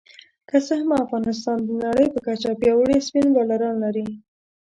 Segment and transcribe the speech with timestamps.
[0.49, 4.07] که څه هم افغانستان د نړۍ په کچه پياوړي سپېن بالران لري